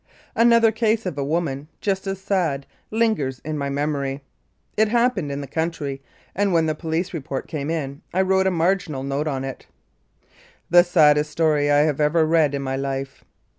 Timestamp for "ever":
12.01-12.25